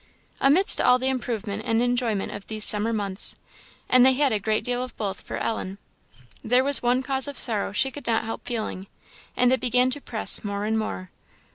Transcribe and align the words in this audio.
Amidst 0.39 0.81
all 0.81 0.97
the 0.97 1.09
improvement 1.09 1.61
and 1.63 1.79
enjoyment 1.79 2.31
of 2.31 2.47
these 2.47 2.63
summer 2.63 2.91
months 2.91 3.35
and 3.87 4.03
they 4.03 4.13
had 4.13 4.31
a 4.31 4.39
great 4.39 4.63
deal 4.63 4.83
of 4.83 4.97
both 4.97 5.21
for 5.21 5.37
Ellen 5.37 5.77
there 6.43 6.63
was 6.63 6.81
one 6.81 7.03
cause 7.03 7.27
of 7.27 7.37
sorrow 7.37 7.71
she 7.71 7.91
could 7.91 8.07
not 8.07 8.25
help 8.25 8.43
feeling, 8.43 8.87
and 9.37 9.53
it 9.53 9.59
began 9.61 9.91
to 9.91 10.01
press 10.01 10.43
more 10.43 10.65
and 10.65 10.79
more. 10.79 11.11